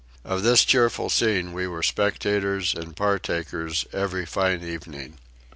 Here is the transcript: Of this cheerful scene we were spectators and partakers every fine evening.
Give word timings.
Of 0.25 0.41
this 0.41 0.65
cheerful 0.65 1.11
scene 1.11 1.53
we 1.53 1.67
were 1.67 1.83
spectators 1.83 2.73
and 2.73 2.95
partakers 2.95 3.85
every 3.93 4.25
fine 4.25 4.63
evening. 4.63 5.19